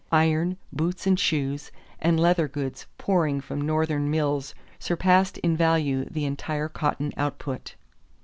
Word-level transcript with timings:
Iron, 0.11 0.57
boots 0.73 1.05
and 1.05 1.19
shoes, 1.19 1.71
and 1.99 2.19
leather 2.19 2.47
goods 2.47 2.87
pouring 2.97 3.39
from 3.39 3.61
Northern 3.61 4.09
mills 4.09 4.55
surpassed 4.79 5.37
in 5.37 5.55
value 5.55 6.05
the 6.05 6.25
entire 6.25 6.69
cotton 6.69 7.13
output. 7.17 7.75